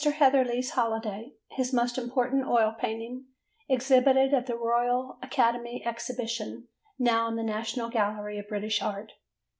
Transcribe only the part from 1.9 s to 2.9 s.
important oil